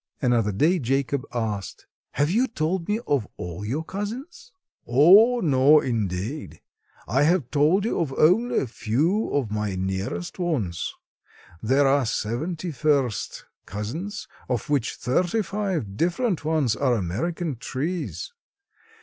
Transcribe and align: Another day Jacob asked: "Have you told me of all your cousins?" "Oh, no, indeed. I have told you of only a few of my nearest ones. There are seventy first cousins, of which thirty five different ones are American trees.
Another 0.19 0.51
day 0.51 0.79
Jacob 0.79 1.27
asked: 1.31 1.85
"Have 2.13 2.31
you 2.31 2.47
told 2.47 2.87
me 2.87 2.99
of 3.05 3.27
all 3.37 3.63
your 3.63 3.83
cousins?" 3.83 4.51
"Oh, 4.87 5.41
no, 5.41 5.79
indeed. 5.79 6.59
I 7.07 7.21
have 7.21 7.51
told 7.51 7.85
you 7.85 7.99
of 7.99 8.11
only 8.17 8.57
a 8.57 8.65
few 8.65 9.29
of 9.29 9.51
my 9.51 9.75
nearest 9.75 10.39
ones. 10.39 10.95
There 11.61 11.85
are 11.85 12.07
seventy 12.07 12.71
first 12.71 13.45
cousins, 13.67 14.27
of 14.49 14.71
which 14.71 14.95
thirty 14.95 15.43
five 15.43 15.95
different 15.97 16.43
ones 16.43 16.75
are 16.75 16.95
American 16.95 17.57
trees. 17.57 18.33